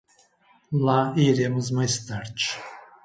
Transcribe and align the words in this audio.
lá 0.85 1.01
iremos 1.27 1.69
mais 1.69 2.03
tarde 2.07 2.45